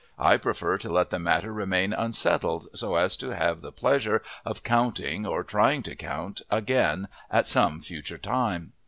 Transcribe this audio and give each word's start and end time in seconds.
I 0.17 0.35
prefer 0.37 0.79
to 0.79 0.91
let 0.91 1.11
the 1.11 1.19
matter 1.19 1.53
remain 1.53 1.93
unsettled 1.93 2.69
so 2.73 2.95
as 2.95 3.15
to 3.17 3.35
have 3.35 3.61
the 3.61 3.71
pleasure 3.71 4.23
of 4.43 4.63
counting 4.63 5.27
or 5.27 5.43
trying 5.43 5.83
to 5.83 5.95
count 5.95 6.37
them 6.49 6.57
again 6.57 7.07
at 7.29 7.45
some 7.45 7.81
future 7.81 8.17
time. 8.17 8.73